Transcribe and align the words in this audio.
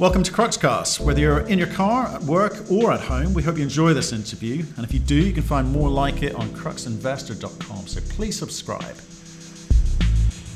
Welcome 0.00 0.24
to 0.24 0.32
Cruxcast. 0.32 0.98
Whether 0.98 1.20
you're 1.20 1.46
in 1.46 1.56
your 1.56 1.68
car, 1.68 2.08
at 2.08 2.20
work, 2.22 2.68
or 2.68 2.90
at 2.90 2.98
home, 2.98 3.32
we 3.32 3.44
hope 3.44 3.58
you 3.58 3.62
enjoy 3.62 3.94
this 3.94 4.12
interview. 4.12 4.64
And 4.74 4.84
if 4.84 4.92
you 4.92 4.98
do, 4.98 5.14
you 5.14 5.32
can 5.32 5.44
find 5.44 5.70
more 5.70 5.88
like 5.88 6.24
it 6.24 6.34
on 6.34 6.48
cruxinvestor.com. 6.48 7.86
So 7.86 8.00
please 8.08 8.36
subscribe. 8.36 8.96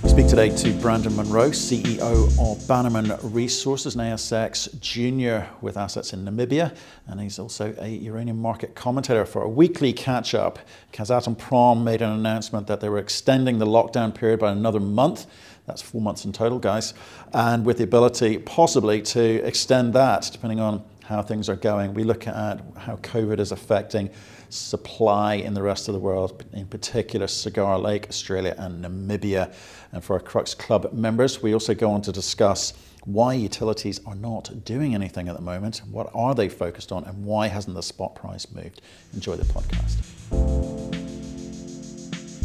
We 0.02 0.08
speak 0.08 0.26
today 0.26 0.48
to 0.56 0.72
Brandon 0.80 1.14
Munro, 1.14 1.50
CEO 1.50 2.36
of 2.40 2.66
Bannerman 2.66 3.16
Resources, 3.22 3.94
an 3.94 4.00
ASX 4.00 4.80
junior 4.80 5.48
with 5.60 5.76
assets 5.76 6.12
in 6.12 6.24
Namibia, 6.24 6.74
and 7.06 7.20
he's 7.20 7.38
also 7.38 7.76
a 7.78 7.88
uranium 7.88 8.42
market 8.42 8.74
commentator 8.74 9.24
for 9.24 9.42
a 9.42 9.48
weekly 9.48 9.92
catch 9.92 10.34
up. 10.34 10.58
Kazatomprom 10.92 11.84
made 11.84 12.02
an 12.02 12.10
announcement 12.10 12.66
that 12.66 12.80
they 12.80 12.88
were 12.88 12.98
extending 12.98 13.58
the 13.58 13.66
lockdown 13.66 14.12
period 14.12 14.40
by 14.40 14.50
another 14.50 14.80
month. 14.80 15.26
That's 15.68 15.82
four 15.82 16.00
months 16.00 16.24
in 16.24 16.32
total, 16.32 16.58
guys. 16.58 16.94
And 17.32 17.64
with 17.64 17.78
the 17.78 17.84
ability 17.84 18.38
possibly 18.38 19.02
to 19.02 19.44
extend 19.46 19.92
that 19.94 20.28
depending 20.32 20.58
on 20.58 20.82
how 21.08 21.22
things 21.22 21.48
are 21.48 21.56
going. 21.56 21.94
We 21.94 22.04
look 22.04 22.26
at 22.26 22.60
how 22.76 22.96
COVID 22.96 23.40
is 23.40 23.50
affecting 23.50 24.10
supply 24.50 25.34
in 25.34 25.54
the 25.54 25.62
rest 25.62 25.88
of 25.88 25.94
the 25.94 26.00
world, 26.00 26.44
in 26.52 26.66
particular 26.66 27.26
Cigar 27.26 27.78
Lake, 27.78 28.06
Australia, 28.10 28.54
and 28.58 28.84
Namibia. 28.84 29.52
And 29.92 30.04
for 30.04 30.14
our 30.14 30.20
Crux 30.20 30.54
Club 30.54 30.92
members, 30.92 31.42
we 31.42 31.54
also 31.54 31.74
go 31.74 31.90
on 31.90 32.02
to 32.02 32.12
discuss 32.12 32.74
why 33.04 33.32
utilities 33.32 34.00
are 34.04 34.14
not 34.16 34.66
doing 34.66 34.94
anything 34.94 35.28
at 35.28 35.34
the 35.34 35.40
moment, 35.40 35.80
what 35.90 36.10
are 36.14 36.34
they 36.34 36.48
focused 36.48 36.92
on, 36.92 37.04
and 37.04 37.24
why 37.24 37.46
hasn't 37.46 37.74
the 37.74 37.82
spot 37.82 38.14
price 38.14 38.46
moved? 38.52 38.82
Enjoy 39.14 39.34
the 39.34 39.46
podcast. 39.46 39.96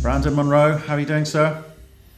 Brandon 0.02 0.34
Munro, 0.34 0.78
how 0.78 0.96
are 0.96 1.00
you 1.02 1.06
doing, 1.06 1.26
sir? 1.26 1.62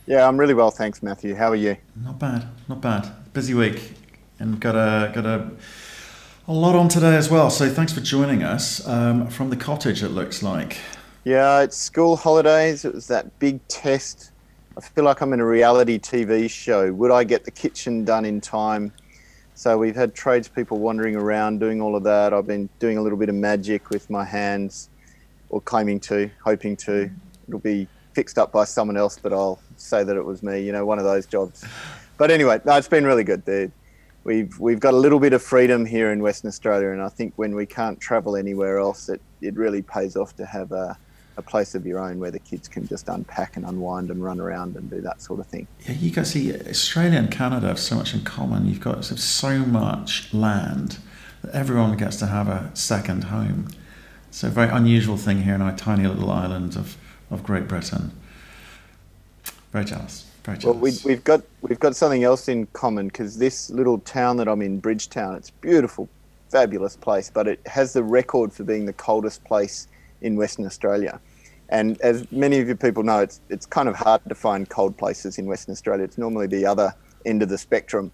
Yeah, 0.07 0.27
I'm 0.27 0.37
really 0.39 0.53
well, 0.53 0.69
thanks, 0.69 1.01
Matthew. 1.01 1.33
How 1.33 1.49
are 1.49 1.55
you? 1.55 1.77
Not 1.95 2.19
bad, 2.19 2.47
not 2.69 2.79
bad. 2.79 3.11
Busy 3.33 3.55
week, 3.55 3.93
and 4.37 4.59
got 4.59 4.75
a 4.75 5.11
got 5.11 5.25
a 5.25 5.49
a 6.47 6.53
lot 6.53 6.75
on 6.75 6.89
today 6.89 7.15
as 7.15 7.31
well. 7.31 7.49
So 7.49 7.67
thanks 7.69 7.91
for 7.91 8.01
joining 8.01 8.43
us 8.43 8.87
um, 8.87 9.27
from 9.27 9.49
the 9.49 9.55
cottage. 9.55 10.03
It 10.03 10.09
looks 10.09 10.43
like. 10.43 10.77
Yeah, 11.23 11.61
it's 11.61 11.75
school 11.75 12.15
holidays. 12.17 12.85
It 12.85 12.93
was 12.93 13.07
that 13.07 13.39
big 13.39 13.67
test. 13.67 14.29
I 14.77 14.81
feel 14.81 15.05
like 15.05 15.21
I'm 15.21 15.33
in 15.33 15.39
a 15.39 15.45
reality 15.45 15.97
TV 15.97 16.47
show. 16.51 16.93
Would 16.93 17.09
I 17.09 17.23
get 17.23 17.43
the 17.43 17.51
kitchen 17.51 18.05
done 18.05 18.25
in 18.25 18.41
time? 18.41 18.93
So 19.55 19.75
we've 19.75 19.95
had 19.95 20.13
tradespeople 20.13 20.77
wandering 20.77 21.15
around 21.15 21.59
doing 21.59 21.81
all 21.81 21.95
of 21.95 22.03
that. 22.03 22.31
I've 22.31 22.45
been 22.45 22.69
doing 22.77 22.99
a 22.99 23.01
little 23.01 23.17
bit 23.17 23.29
of 23.29 23.35
magic 23.35 23.89
with 23.89 24.07
my 24.11 24.23
hands, 24.23 24.89
or 25.49 25.61
claiming 25.61 25.99
to, 26.01 26.29
hoping 26.43 26.75
to. 26.77 27.09
It'll 27.47 27.59
be 27.59 27.87
fixed 28.15 28.37
up 28.39 28.51
by 28.51 28.63
someone 28.63 28.97
else, 28.97 29.19
but 29.21 29.33
I'll 29.33 29.59
say 29.75 30.03
that 30.03 30.15
it 30.15 30.25
was 30.25 30.41
me. 30.41 30.61
You 30.61 30.71
know, 30.71 30.85
one 30.85 30.97
of 30.97 31.05
those 31.05 31.25
jobs. 31.25 31.65
But 32.17 32.31
anyway, 32.31 32.61
no, 32.65 32.75
it's 32.77 32.87
been 32.87 33.05
really 33.05 33.25
good. 33.25 33.45
The, 33.45 33.69
we've 34.23 34.57
we've 34.57 34.79
got 34.79 34.93
a 34.93 34.97
little 34.97 35.19
bit 35.19 35.33
of 35.33 35.43
freedom 35.43 35.85
here 35.85 36.11
in 36.11 36.23
Western 36.23 36.47
Australia, 36.47 36.89
and 36.91 37.01
I 37.01 37.09
think 37.09 37.33
when 37.35 37.53
we 37.53 37.65
can't 37.65 37.99
travel 37.99 38.37
anywhere 38.37 38.79
else, 38.79 39.09
it, 39.09 39.21
it 39.41 39.55
really 39.55 39.81
pays 39.81 40.15
off 40.15 40.33
to 40.37 40.45
have 40.45 40.71
a, 40.71 40.97
a 41.35 41.41
place 41.41 41.75
of 41.75 41.85
your 41.85 41.99
own 41.99 42.19
where 42.19 42.31
the 42.31 42.39
kids 42.39 42.69
can 42.69 42.87
just 42.87 43.09
unpack 43.09 43.57
and 43.57 43.65
unwind 43.65 44.09
and 44.09 44.23
run 44.23 44.39
around 44.39 44.77
and 44.77 44.89
do 44.89 45.01
that 45.01 45.21
sort 45.21 45.41
of 45.41 45.47
thing. 45.47 45.67
Yeah, 45.85 45.93
you 45.93 46.11
guys 46.11 46.31
see 46.31 46.55
Australia 46.55 47.19
and 47.19 47.29
Canada 47.29 47.67
have 47.67 47.79
so 47.79 47.97
much 47.97 48.13
in 48.13 48.23
common. 48.23 48.65
You've 48.65 48.79
got 48.79 49.03
so 49.03 49.59
much 49.59 50.33
land 50.33 50.99
that 51.41 51.53
everyone 51.53 51.97
gets 51.97 52.15
to 52.17 52.27
have 52.27 52.47
a 52.47 52.71
second 52.73 53.25
home. 53.25 53.67
It's 54.29 54.43
a 54.43 54.49
very 54.49 54.69
unusual 54.69 55.17
thing 55.17 55.43
here 55.43 55.55
in 55.55 55.61
our 55.61 55.75
tiny 55.75 56.07
little 56.07 56.31
island 56.31 56.77
of 56.77 56.97
of 57.31 57.43
Great 57.43 57.67
Britain. 57.67 58.11
Very 59.71 59.85
jealous. 59.85 60.25
Very 60.43 60.57
jealous. 60.57 60.75
Well, 60.75 60.81
we, 60.81 60.91
we've 61.03 61.23
got 61.23 61.41
we've 61.61 61.79
got 61.79 61.95
something 61.95 62.23
else 62.23 62.47
in 62.47 62.67
common 62.67 63.07
because 63.07 63.37
this 63.37 63.69
little 63.69 63.99
town 63.99 64.37
that 64.37 64.47
I'm 64.47 64.61
in, 64.61 64.79
Bridgetown, 64.79 65.35
it's 65.35 65.49
beautiful, 65.49 66.07
fabulous 66.49 66.95
place, 66.95 67.29
but 67.33 67.47
it 67.47 67.59
has 67.65 67.93
the 67.93 68.03
record 68.03 68.53
for 68.53 68.63
being 68.63 68.85
the 68.85 68.93
coldest 68.93 69.43
place 69.43 69.87
in 70.21 70.35
Western 70.35 70.65
Australia. 70.65 71.19
And 71.69 71.99
as 72.01 72.31
many 72.31 72.59
of 72.59 72.67
you 72.67 72.75
people 72.75 73.03
know, 73.03 73.19
it's 73.19 73.41
it's 73.49 73.65
kind 73.65 73.89
of 73.89 73.95
hard 73.95 74.21
to 74.29 74.35
find 74.35 74.69
cold 74.69 74.97
places 74.97 75.37
in 75.37 75.45
Western 75.45 75.71
Australia. 75.71 76.03
It's 76.03 76.17
normally 76.17 76.47
the 76.47 76.65
other 76.65 76.93
end 77.25 77.41
of 77.41 77.49
the 77.49 77.57
spectrum. 77.57 78.11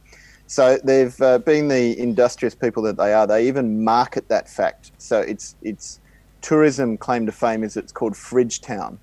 So 0.47 0.78
they've 0.84 1.22
uh, 1.22 1.38
been 1.40 1.68
the 1.68 1.97
industrious 1.97 2.56
people 2.56 2.84
that 2.84 2.97
they 2.97 3.14
are. 3.14 3.25
They 3.25 3.47
even 3.47 3.84
market 3.84 4.28
that 4.30 4.50
fact. 4.50 4.91
So 4.97 5.19
it's 5.19 5.56
it's 5.62 6.00
tourism 6.41 6.97
claim 6.97 7.25
to 7.25 7.31
fame 7.31 7.64
is 7.64 7.78
it's 7.78 7.91
called 7.91 8.18
Fridge 8.18 8.62
Town. 8.62 9.00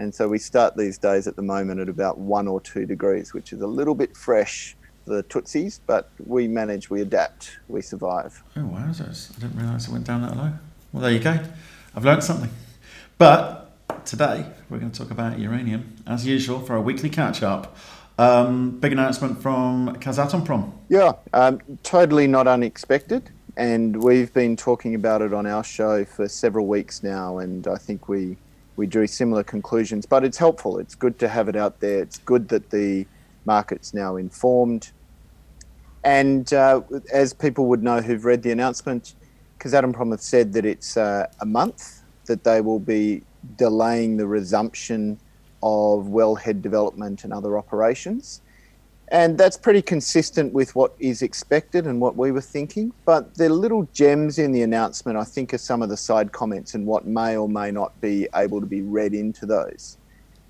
And 0.00 0.14
so 0.14 0.26
we 0.28 0.38
start 0.38 0.78
these 0.78 0.96
days 0.96 1.26
at 1.26 1.36
the 1.36 1.42
moment 1.42 1.78
at 1.78 1.90
about 1.90 2.16
one 2.16 2.48
or 2.48 2.58
two 2.58 2.86
degrees, 2.86 3.34
which 3.34 3.52
is 3.52 3.60
a 3.60 3.66
little 3.66 3.94
bit 3.94 4.16
fresh 4.16 4.74
for 5.04 5.12
the 5.12 5.22
Tootsies, 5.24 5.82
but 5.86 6.10
we 6.26 6.48
manage, 6.48 6.88
we 6.88 7.02
adapt, 7.02 7.58
we 7.68 7.82
survive. 7.82 8.42
Oh, 8.56 8.60
wowzers. 8.60 9.30
I 9.36 9.40
didn't 9.40 9.60
realise 9.60 9.88
it 9.88 9.92
went 9.92 10.06
down 10.06 10.22
that 10.22 10.38
low. 10.38 10.52
Well, 10.94 11.02
there 11.02 11.12
you 11.12 11.18
go. 11.18 11.38
I've 11.94 12.06
learned 12.06 12.24
something. 12.24 12.48
But 13.18 13.76
today 14.06 14.46
we're 14.70 14.78
going 14.78 14.90
to 14.90 14.98
talk 14.98 15.10
about 15.10 15.38
uranium, 15.38 15.96
as 16.06 16.26
usual, 16.26 16.60
for 16.60 16.76
our 16.76 16.80
weekly 16.80 17.10
catch 17.10 17.42
up. 17.42 17.76
Um, 18.18 18.80
big 18.80 18.92
announcement 18.92 19.42
from 19.42 19.96
Kazatomprom. 19.96 20.72
Yeah, 20.88 21.12
um, 21.34 21.60
totally 21.82 22.26
not 22.26 22.48
unexpected 22.48 23.30
and 23.58 24.02
we've 24.02 24.32
been 24.32 24.56
talking 24.56 24.94
about 24.94 25.20
it 25.20 25.34
on 25.34 25.46
our 25.46 25.64
show 25.64 26.06
for 26.06 26.28
several 26.28 26.66
weeks 26.66 27.02
now, 27.02 27.38
and 27.38 27.66
I 27.66 27.76
think 27.76 28.08
we 28.08 28.38
we 28.80 28.86
drew 28.86 29.06
similar 29.06 29.44
conclusions. 29.44 30.06
But 30.06 30.24
it's 30.24 30.38
helpful. 30.38 30.78
It's 30.78 30.94
good 30.94 31.18
to 31.18 31.28
have 31.28 31.50
it 31.50 31.54
out 31.54 31.80
there. 31.80 32.00
It's 32.00 32.18
good 32.18 32.48
that 32.48 32.70
the 32.70 33.06
market's 33.44 33.92
now 33.92 34.16
informed. 34.16 34.92
And 36.02 36.50
uh, 36.54 36.80
as 37.12 37.34
people 37.34 37.66
would 37.66 37.82
know 37.82 38.00
who've 38.00 38.24
read 38.24 38.42
the 38.42 38.52
announcement, 38.52 39.16
Kazatomprom 39.58 40.12
have 40.12 40.22
said 40.22 40.54
that 40.54 40.64
it's 40.64 40.96
uh, 40.96 41.26
a 41.40 41.44
month 41.44 42.00
that 42.24 42.42
they 42.42 42.62
will 42.62 42.80
be 42.80 43.22
delaying 43.58 44.16
the 44.16 44.26
resumption 44.26 45.18
of 45.62 46.06
wellhead 46.06 46.62
development 46.62 47.24
and 47.24 47.34
other 47.34 47.58
operations. 47.58 48.40
And 49.12 49.36
that's 49.36 49.56
pretty 49.56 49.82
consistent 49.82 50.52
with 50.52 50.76
what 50.76 50.94
is 51.00 51.22
expected 51.22 51.86
and 51.86 52.00
what 52.00 52.16
we 52.16 52.30
were 52.30 52.40
thinking. 52.40 52.92
But 53.04 53.34
the 53.34 53.48
little 53.48 53.88
gems 53.92 54.38
in 54.38 54.52
the 54.52 54.62
announcement, 54.62 55.18
I 55.18 55.24
think, 55.24 55.52
are 55.52 55.58
some 55.58 55.82
of 55.82 55.88
the 55.88 55.96
side 55.96 56.30
comments 56.30 56.74
and 56.74 56.86
what 56.86 57.06
may 57.06 57.36
or 57.36 57.48
may 57.48 57.72
not 57.72 58.00
be 58.00 58.28
able 58.36 58.60
to 58.60 58.66
be 58.66 58.82
read 58.82 59.12
into 59.12 59.46
those. 59.46 59.98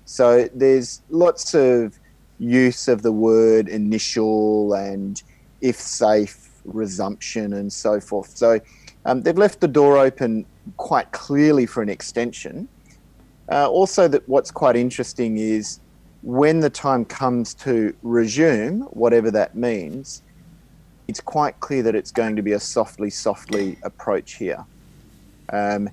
So 0.05 0.47
there's 0.53 1.01
lots 1.09 1.55
of 1.55 1.97
use 2.37 2.87
of 2.87 3.01
the 3.01 3.11
word 3.11 3.67
initial 3.67 4.73
and 4.73 5.21
if 5.61 5.75
safe 5.77 6.49
resumption 6.65 7.53
and 7.53 7.71
so 7.71 7.99
forth. 7.99 8.37
So 8.37 8.59
um, 9.05 9.23
they've 9.23 9.37
left 9.37 9.61
the 9.61 9.67
door 9.67 9.97
open 9.97 10.45
quite 10.77 11.11
clearly 11.11 11.65
for 11.65 11.81
an 11.81 11.89
extension. 11.89 12.67
Uh, 13.51 13.67
also, 13.67 14.07
that 14.07 14.27
what's 14.29 14.51
quite 14.51 14.75
interesting 14.75 15.37
is 15.37 15.79
when 16.21 16.59
the 16.59 16.69
time 16.69 17.03
comes 17.05 17.53
to 17.55 17.95
resume, 18.03 18.81
whatever 18.91 19.31
that 19.31 19.55
means, 19.55 20.21
it's 21.07 21.19
quite 21.19 21.59
clear 21.59 21.83
that 21.83 21.95
it's 21.95 22.11
going 22.11 22.35
to 22.35 22.41
be 22.41 22.53
a 22.53 22.59
softly, 22.59 23.09
softly 23.09 23.77
approach 23.83 24.35
here. 24.35 24.63
Um, 25.51 25.89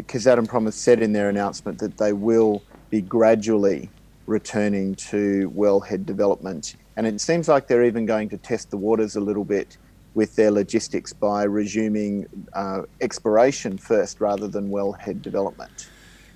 Kazatomprom 0.00 0.66
has 0.66 0.74
said 0.74 1.02
in 1.02 1.12
their 1.12 1.28
announcement 1.28 1.78
that 1.78 1.98
they 1.98 2.12
will 2.12 2.62
be 2.90 3.00
gradually 3.00 3.88
returning 4.26 4.94
to 4.94 5.50
wellhead 5.56 6.06
development. 6.06 6.76
And 6.96 7.06
it 7.06 7.20
seems 7.20 7.48
like 7.48 7.66
they're 7.66 7.84
even 7.84 8.06
going 8.06 8.28
to 8.30 8.36
test 8.36 8.70
the 8.70 8.76
waters 8.76 9.16
a 9.16 9.20
little 9.20 9.44
bit 9.44 9.76
with 10.14 10.36
their 10.36 10.50
logistics 10.50 11.12
by 11.12 11.44
resuming 11.44 12.26
uh, 12.52 12.82
exploration 13.00 13.78
first 13.78 14.20
rather 14.20 14.46
than 14.46 14.70
wellhead 14.70 15.22
development. 15.22 15.88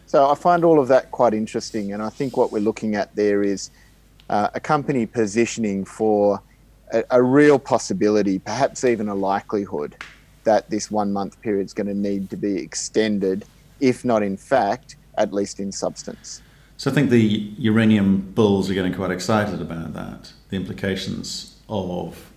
So 0.06 0.30
I 0.30 0.36
find 0.36 0.64
all 0.64 0.78
of 0.78 0.88
that 0.88 1.10
quite 1.10 1.34
interesting, 1.34 1.92
and 1.92 2.02
I 2.02 2.10
think 2.10 2.36
what 2.36 2.52
we're 2.52 2.60
looking 2.60 2.94
at 2.94 3.14
there 3.16 3.42
is 3.42 3.70
uh, 4.30 4.48
a 4.54 4.60
company 4.60 5.04
positioning 5.04 5.84
for 5.84 6.40
a, 6.92 7.02
a, 7.10 7.22
real 7.22 7.58
possibility, 7.58 8.38
perhaps 8.38 8.84
even 8.84 9.08
a 9.08 9.14
likelihood, 9.14 9.96
that 10.44 10.70
this 10.70 10.90
one 10.92 11.12
month 11.12 11.40
period 11.42 11.64
is 11.64 11.72
going 11.72 11.88
to 11.88 11.94
need 11.94 12.30
to 12.30 12.36
be 12.36 12.56
extended, 12.56 13.44
if 13.80 14.04
not 14.04 14.22
in 14.22 14.36
fact, 14.36 14.96
at 15.18 15.32
least 15.32 15.58
in 15.58 15.72
substance. 15.72 16.40
So 16.76 16.90
I 16.90 16.94
think 16.94 17.10
the 17.10 17.52
uranium 17.58 18.32
bulls 18.32 18.70
are 18.70 18.74
getting 18.74 18.94
quite 18.94 19.10
excited 19.10 19.60
about 19.60 19.94
that, 19.94 20.32
the 20.50 20.56
implications 20.56 21.56
of 21.68 22.30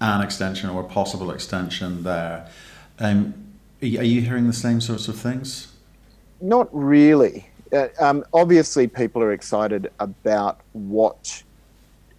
an 0.00 0.20
extension 0.20 0.68
or 0.68 0.82
a 0.82 0.88
possible 0.88 1.30
extension 1.30 2.02
there. 2.02 2.48
Um, 2.98 3.34
are 3.80 3.86
you 3.86 4.20
hearing 4.20 4.46
the 4.46 4.52
same 4.52 4.82
sorts 4.82 5.08
of 5.08 5.16
things? 5.16 5.68
Not 6.40 6.68
really. 6.72 7.48
Uh, 7.72 7.88
um, 8.00 8.24
obviously, 8.32 8.86
people 8.86 9.22
are 9.22 9.32
excited 9.32 9.90
about 10.00 10.60
what 10.72 11.42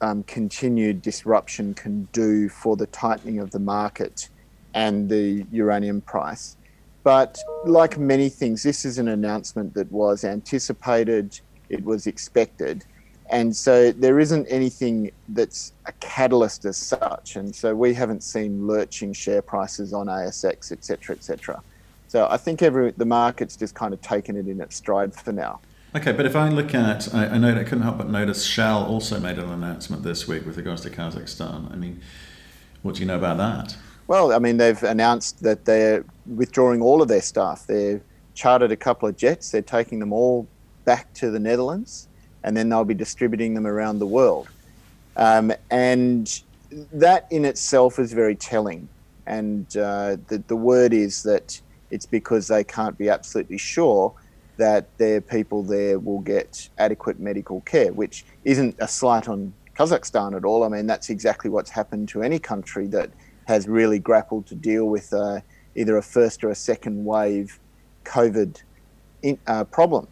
um, 0.02 0.24
continued 0.24 1.02
disruption 1.02 1.74
can 1.74 2.08
do 2.14 2.50
for 2.50 2.76
the 2.76 2.88
tightening 2.88 3.40
of 3.40 3.52
the 3.52 3.60
market 3.60 4.30
and 4.74 5.10
the 5.10 5.46
uranium 5.52 6.02
price. 6.02 6.58
But 7.04 7.38
like 7.66 7.98
many 7.98 8.30
things, 8.30 8.64
this 8.64 8.86
is 8.86 8.98
an 8.98 9.08
announcement 9.08 9.74
that 9.74 9.92
was 9.92 10.24
anticipated, 10.24 11.40
it 11.70 11.84
was 11.84 12.08
expected, 12.08 12.86
And 13.32 13.56
so 13.56 13.94
there 13.94 14.20
isn't 14.20 14.46
anything 14.48 15.12
that's 15.30 15.72
a 15.86 15.94
catalyst 15.94 16.66
as 16.66 16.76
such. 16.76 17.38
And 17.38 17.56
so 17.56 17.74
we 17.74 17.94
haven't 17.94 18.24
seen 18.24 18.68
lurching 18.68 19.14
share 19.14 19.42
prices 19.42 19.94
on 19.94 20.08
ASX, 20.08 20.72
etc., 20.74 21.16
etc. 21.16 21.64
So 22.12 22.28
I 22.30 22.36
think 22.36 22.62
every 22.62 22.92
the 22.92 23.06
market's 23.06 23.56
just 23.56 23.74
kind 23.74 23.94
of 23.94 24.02
taken 24.02 24.36
it 24.36 24.46
in 24.46 24.60
its 24.60 24.76
stride 24.76 25.16
for 25.16 25.32
now. 25.32 25.62
Okay, 25.96 26.12
but 26.12 26.26
if 26.26 26.36
I 26.36 26.50
look 26.50 26.76
at, 26.76 27.14
I, 27.16 27.28
I 27.28 27.38
know 27.38 27.58
I 27.58 27.64
couldn't 27.64 27.84
help 27.84 28.00
but 28.00 28.10
notice 28.10 28.44
Shell 28.44 28.86
also 28.86 29.18
made 29.18 29.38
an 29.38 29.48
announcement 29.48 30.04
this 30.04 30.28
week 30.28 30.46
with 30.46 30.58
regards 30.58 30.82
to 30.82 30.90
Kazakhstan. 30.90 31.72
I 31.72 31.78
mean, 31.78 32.02
what 32.82 32.96
do 32.96 33.00
you 33.00 33.08
know 33.08 33.16
about 33.16 33.38
that? 33.38 33.78
Well, 34.08 34.34
I 34.34 34.40
mean, 34.40 34.58
they've 34.58 34.84
announced 34.84 35.42
that 35.44 35.64
they're 35.64 36.04
withdrawing 36.26 36.82
all 36.82 37.02
of 37.02 37.08
their 37.08 37.22
staff. 37.22 37.66
They've 37.66 38.04
chartered 38.34 38.74
a 38.74 38.76
couple 38.76 39.08
of 39.08 39.16
jets. 39.16 39.50
They're 39.50 39.62
taking 39.62 40.00
them 40.00 40.12
all 40.12 40.50
back 40.84 41.14
to 41.14 41.32
the 41.32 41.40
Netherlands, 41.40 42.10
and 42.44 42.58
then 42.58 42.68
they'll 42.68 42.84
be 42.84 42.94
distributing 42.94 43.54
them 43.54 43.66
around 43.66 44.00
the 44.00 44.06
world. 44.06 44.50
Um, 45.16 45.54
and 45.70 46.42
that 46.92 47.28
in 47.32 47.46
itself 47.46 48.00
is 48.00 48.12
very 48.12 48.36
telling. 48.36 48.90
And 49.28 49.66
uh, 49.78 50.18
the, 50.28 50.44
the 50.50 50.58
word 50.58 50.92
is 50.92 51.24
that 51.24 51.62
it's 51.92 52.06
because 52.06 52.48
they 52.48 52.64
can't 52.64 52.98
be 52.98 53.10
absolutely 53.10 53.58
sure 53.58 54.14
that 54.58 54.96
their 54.98 55.22
people 55.22 55.64
there 55.64 56.00
will 56.00 56.20
get 56.20 56.70
adequate 56.78 57.20
medical 57.20 57.62
care, 57.62 57.92
which 57.94 58.26
isn't 58.44 58.76
a 58.80 58.88
slight 58.88 59.28
on 59.28 59.54
Kazakhstan 59.78 60.36
at 60.36 60.46
all. 60.46 60.64
I 60.64 60.68
mean, 60.68 60.88
that's 60.88 61.10
exactly 61.10 61.50
what's 61.50 61.70
happened 61.70 62.10
to 62.10 62.22
any 62.22 62.40
country 62.40 62.88
that 62.88 63.10
has 63.46 63.68
really 63.68 64.00
grappled 64.00 64.46
to 64.48 64.56
deal 64.56 64.86
with 64.86 65.12
uh, 65.14 65.42
either 65.76 65.98
a 65.98 66.02
first 66.02 66.44
or 66.44 66.50
a 66.50 66.56
second 66.56 67.04
wave 67.04 67.60
COVID 68.06 68.62
in, 69.24 69.40
uh, 69.48 69.64
problem. 69.64 70.08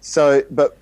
So, 0.00 0.42
but 0.50 0.76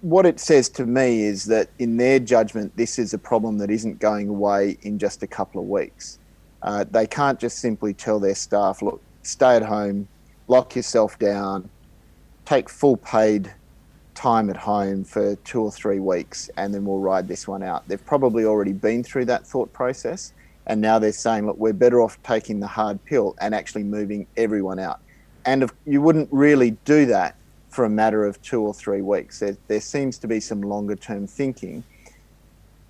what 0.00 0.26
it 0.26 0.40
says 0.40 0.68
to 0.70 0.86
me 0.86 1.22
is 1.22 1.44
that 1.46 1.68
in 1.78 1.96
their 1.96 2.18
judgment, 2.18 2.76
this 2.76 2.98
is 2.98 3.12
a 3.14 3.18
problem 3.18 3.58
that 3.58 3.70
isn't 3.70 3.98
going 3.98 4.28
away 4.28 4.78
in 4.82 4.98
just 4.98 5.22
a 5.22 5.26
couple 5.26 5.60
of 5.60 5.68
weeks. 5.68 6.18
Uh, 6.62 6.84
they 6.90 7.06
can't 7.06 7.38
just 7.38 7.58
simply 7.58 7.94
tell 7.94 8.18
their 8.18 8.34
staff, 8.34 8.82
look, 8.82 9.00
stay 9.22 9.56
at 9.56 9.62
home, 9.62 10.08
lock 10.48 10.76
yourself 10.76 11.18
down, 11.18 11.68
take 12.44 12.68
full 12.68 12.96
paid 12.96 13.52
time 14.14 14.50
at 14.50 14.56
home 14.56 15.04
for 15.04 15.36
two 15.36 15.62
or 15.62 15.70
three 15.70 15.98
weeks, 15.98 16.50
and 16.56 16.74
then 16.74 16.84
we'll 16.84 16.98
ride 16.98 17.28
this 17.28 17.48
one 17.48 17.62
out. 17.62 17.86
They've 17.88 18.04
probably 18.04 18.44
already 18.44 18.72
been 18.72 19.02
through 19.02 19.26
that 19.26 19.46
thought 19.46 19.72
process, 19.72 20.32
and 20.66 20.80
now 20.80 20.98
they're 20.98 21.12
saying, 21.12 21.46
look, 21.46 21.56
we're 21.56 21.72
better 21.72 22.00
off 22.00 22.22
taking 22.22 22.60
the 22.60 22.66
hard 22.66 23.02
pill 23.04 23.34
and 23.40 23.54
actually 23.54 23.84
moving 23.84 24.26
everyone 24.36 24.78
out. 24.78 25.00
And 25.46 25.62
if, 25.62 25.70
you 25.86 26.02
wouldn't 26.02 26.28
really 26.30 26.72
do 26.84 27.06
that 27.06 27.36
for 27.70 27.84
a 27.84 27.90
matter 27.90 28.26
of 28.26 28.40
two 28.42 28.60
or 28.60 28.74
three 28.74 29.00
weeks. 29.00 29.38
There, 29.38 29.56
there 29.68 29.80
seems 29.80 30.18
to 30.18 30.28
be 30.28 30.40
some 30.40 30.60
longer 30.60 30.96
term 30.96 31.26
thinking. 31.26 31.82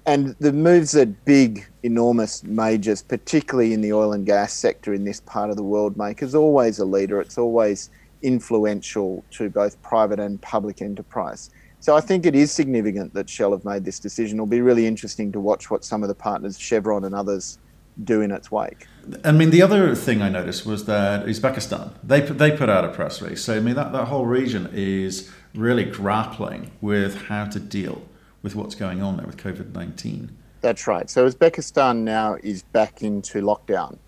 And 0.06 0.34
the 0.40 0.52
moves 0.52 0.92
that 0.92 1.24
big, 1.24 1.66
enormous 1.82 2.42
majors, 2.42 3.02
particularly 3.02 3.72
in 3.72 3.80
the 3.80 3.92
oil 3.92 4.12
and 4.12 4.24
gas 4.24 4.52
sector 4.52 4.94
in 4.94 5.04
this 5.04 5.20
part 5.20 5.50
of 5.50 5.56
the 5.56 5.62
world, 5.62 5.96
make 5.96 6.22
is 6.22 6.34
always 6.34 6.78
a 6.78 6.84
leader. 6.84 7.20
It's 7.20 7.38
always 7.38 7.90
influential 8.22 9.24
to 9.32 9.50
both 9.50 9.80
private 9.82 10.20
and 10.20 10.40
public 10.40 10.82
enterprise. 10.82 11.50
So 11.80 11.96
I 11.96 12.00
think 12.00 12.26
it 12.26 12.34
is 12.34 12.52
significant 12.52 13.14
that 13.14 13.28
Shell 13.28 13.52
have 13.52 13.64
made 13.64 13.84
this 13.84 13.98
decision. 13.98 14.36
It'll 14.36 14.46
be 14.46 14.60
really 14.60 14.86
interesting 14.86 15.32
to 15.32 15.40
watch 15.40 15.70
what 15.70 15.84
some 15.84 16.02
of 16.02 16.08
the 16.08 16.14
partners, 16.14 16.58
Chevron 16.58 17.04
and 17.04 17.14
others, 17.14 17.58
do 18.04 18.20
in 18.20 18.30
its 18.30 18.50
wake. 18.50 18.86
I 19.24 19.32
mean, 19.32 19.50
the 19.50 19.62
other 19.62 19.94
thing 19.94 20.22
I 20.22 20.28
noticed 20.28 20.64
was 20.64 20.84
that 20.86 21.26
Uzbekistan 21.26 21.92
they 22.02 22.22
put, 22.22 22.38
they 22.38 22.50
put 22.50 22.68
out 22.68 22.84
a 22.84 22.88
press 22.88 23.20
release. 23.20 23.42
So 23.42 23.56
I 23.56 23.60
mean, 23.60 23.74
that, 23.74 23.92
that 23.92 24.06
whole 24.06 24.26
region 24.26 24.70
is 24.72 25.30
really 25.54 25.84
grappling 25.84 26.70
with 26.80 27.26
how 27.26 27.46
to 27.46 27.58
deal 27.58 28.02
with 28.42 28.54
what's 28.54 28.74
going 28.74 29.02
on 29.02 29.16
there 29.16 29.26
with 29.26 29.36
COVID 29.36 29.72
nineteen. 29.74 30.36
That's 30.60 30.86
right. 30.86 31.08
So 31.08 31.28
Uzbekistan 31.28 31.98
now 31.98 32.36
is 32.42 32.62
back 32.62 33.02
into 33.02 33.40
lockdown. 33.40 33.98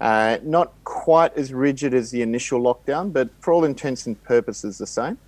Uh, 0.00 0.38
not 0.42 0.72
quite 0.84 1.36
as 1.36 1.52
rigid 1.52 1.92
as 1.92 2.10
the 2.10 2.22
initial 2.22 2.60
lockdown, 2.60 3.12
but 3.12 3.28
for 3.40 3.52
all 3.52 3.64
intents 3.64 4.06
and 4.06 4.22
purposes, 4.24 4.78
the 4.78 4.86
same. 4.86 5.18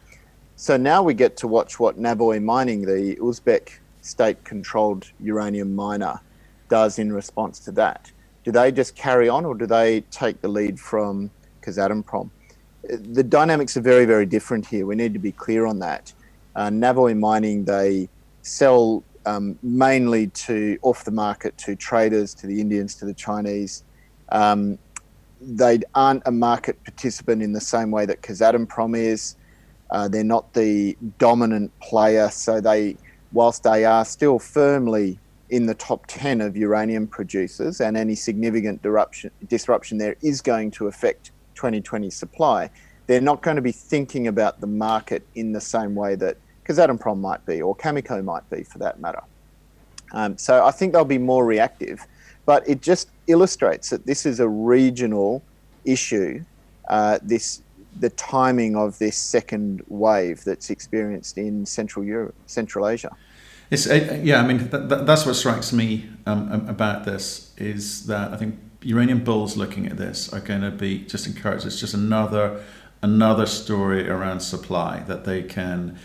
So 0.57 0.79
now 0.79 1.03
we 1.03 1.13
get 1.13 1.37
to 1.39 1.49
watch 1.49 1.79
what 1.79 1.99
Navoiy 1.99 2.43
Mining, 2.43 2.83
the 2.83 3.17
Uzbek 3.17 3.81
state 4.01 4.43
controlled 4.45 5.11
uranium 5.21 5.75
miner, 5.75 6.21
does 6.71 6.99
in 6.99 7.13
response 7.13 7.59
to 7.61 7.73
that. 7.73 8.11
Do 8.45 8.51
they 8.51 8.73
just 8.73 8.97
carry 8.97 9.29
on 9.29 9.45
or 9.45 9.55
do 9.55 9.67
they 9.67 10.01
take 10.11 10.41
the 10.41 10.49
lead 10.49 10.81
from 10.81 11.31
Kazatomprom? 11.63 12.31
The 12.83 13.23
dynamics 13.23 13.77
are 13.77 13.83
very, 13.83 14.07
very 14.07 14.27
different 14.27 14.67
here. 14.67 14.87
We 14.87 14.97
need 14.97 15.13
to 15.13 15.19
be 15.19 15.33
clear 15.33 15.67
on 15.67 15.79
that. 15.81 16.13
Uh, 16.57 16.71
Mining, 16.71 17.65
they 17.65 18.09
sell 18.43 19.03
um, 19.25 19.59
mainly 19.63 20.29
to 20.29 20.79
off 20.83 21.05
the 21.05 21.11
market 21.11 21.57
to 21.59 21.77
traders, 21.77 22.35
to 22.35 22.47
the 22.47 22.61
Indians, 22.61 22.95
to 22.97 23.05
the 23.05 23.15
Chinese. 23.15 23.85
Um, 24.31 24.79
they 25.41 25.81
aren't 25.95 26.23
a 26.27 26.31
market 26.31 26.83
participant 26.85 27.43
in 27.43 27.53
the 27.53 27.61
same 27.61 27.91
way 27.91 28.07
that 28.07 28.23
Kazatomprom 28.23 28.97
is. 28.97 29.37
Uh, 29.91 30.09
they're 30.09 30.25
not 30.25 30.55
the 30.55 30.97
dominant 31.19 31.71
player, 31.81 32.31
so 32.31 32.61
they, 32.61 32.97
whilst 33.33 33.63
they 33.63 33.85
are 33.85 34.05
still 34.05 34.39
firmly 34.39 35.19
in 35.51 35.67
the 35.67 35.75
top 35.75 36.05
10 36.07 36.41
of 36.41 36.57
uranium 36.57 37.07
producers, 37.07 37.81
and 37.81 37.97
any 37.97 38.15
significant 38.15 38.81
disruption, 38.83 39.31
disruption 39.49 39.99
there 39.99 40.17
is 40.23 40.41
going 40.41 40.71
to 40.71 40.87
affect 40.87 41.31
2020 41.57 42.09
supply, 42.09 42.71
they're 43.07 43.21
not 43.21 43.43
going 43.43 43.57
to 43.57 43.63
be 43.63 43.73
thinking 43.73 44.29
about 44.29 44.61
the 44.61 44.67
market 44.67 45.27
in 45.35 45.53
the 45.53 45.61
same 45.61 45.95
way 45.95 46.15
that 46.15 46.39
Kazatomprom 46.67 47.19
might 47.21 47.45
be, 47.47 47.61
or 47.61 47.75
Cameco 47.77 48.23
might 48.23 48.49
be 48.51 48.63
for 48.63 48.79
that 48.79 49.01
matter. 49.01 49.23
Um, 50.13 50.37
so 50.37 50.65
I 50.65 50.71
think 50.71 50.93
they'll 50.93 51.05
be 51.05 51.19
more 51.19 51.45
reactive, 51.45 52.07
but 52.45 52.69
it 52.69 52.83
just 52.83 53.09
illustrates 53.27 53.91
that 53.91 54.07
this 54.07 54.27
is 54.27 54.41
a 54.41 54.49
regional 54.49 55.43
issue. 55.85 56.45
Uh, 56.89 57.19
this 57.23 57.63
the 58.01 58.11
timing 58.11 58.75
of 58.75 58.99
this 58.99 59.17
second 59.17 59.83
wave 59.89 60.43
that's 60.45 60.71
experienced 60.71 61.37
in 61.37 61.67
Central 61.67 62.05
Europe, 62.05 62.35
Central 62.47 62.89
Asia. 62.89 63.15
It's 63.71 63.87
uh, 63.87 64.21
yeah. 64.23 64.41
I 64.41 64.47
mean, 64.47 64.59
th- 64.59 64.89
th- 64.89 65.07
that's 65.07 65.25
what 65.25 65.35
strikes 65.35 65.73
me 65.73 66.09
um, 66.27 66.67
about 66.69 67.05
this 67.05 67.55
is 67.57 68.07
that 68.07 68.33
I 68.33 68.37
think 68.37 68.59
uranium 68.83 69.25
bulls 69.25 69.57
looking 69.57 69.87
at 69.87 69.97
this 69.97 70.33
are 70.33 70.41
going 70.41 70.61
to 70.63 70.71
be 70.71 71.05
just 71.05 71.27
encouraged. 71.27 71.65
It's 71.65 71.81
just 71.81 71.95
another 71.95 72.63
another 73.03 73.47
story 73.47 74.09
around 74.09 74.41
supply 74.41 75.01
that 75.07 75.25
they 75.25 75.43
can 75.43 75.99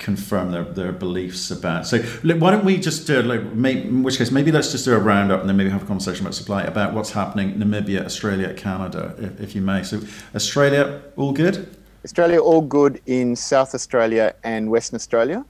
confirm 0.00 0.50
their, 0.50 0.64
their 0.64 0.92
beliefs 0.92 1.50
about. 1.50 1.86
So 1.86 1.98
why 1.98 2.50
don't 2.50 2.64
we 2.64 2.78
just 2.78 3.06
do, 3.06 3.22
like, 3.22 3.40
in 3.40 4.02
which 4.02 4.18
case, 4.18 4.30
maybe 4.30 4.50
let's 4.50 4.72
just 4.72 4.84
do 4.84 4.94
a 4.94 4.98
roundup 4.98 5.40
and 5.40 5.48
then 5.48 5.56
maybe 5.56 5.70
have 5.70 5.82
a 5.82 5.86
conversation 5.86 6.26
about 6.26 6.34
supply, 6.34 6.62
about 6.62 6.94
what's 6.94 7.12
happening 7.12 7.54
Namibia, 7.54 8.04
Australia, 8.04 8.52
Canada, 8.54 9.14
if, 9.18 9.40
if 9.40 9.54
you 9.54 9.60
may. 9.60 9.82
So 9.84 10.00
Australia, 10.34 11.02
all 11.16 11.32
good? 11.32 11.76
Australia, 12.04 12.40
all 12.40 12.62
good 12.62 13.00
in 13.06 13.36
South 13.36 13.74
Australia 13.74 14.34
and 14.42 14.70
Western 14.70 14.96
Australia 14.96 15.44